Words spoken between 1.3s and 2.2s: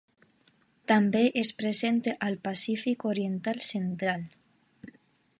és present